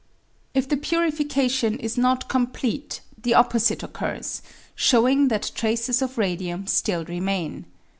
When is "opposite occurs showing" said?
3.35-5.27